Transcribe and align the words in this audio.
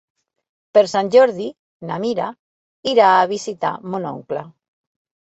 Per 0.75 0.81
Sant 0.91 1.09
Jordi 1.15 1.43
na 1.89 1.99
Mira 2.05 2.29
irà 2.93 3.09
a 3.17 3.27
visitar 3.33 3.71
mon 3.97 4.09
oncle. 4.13 4.43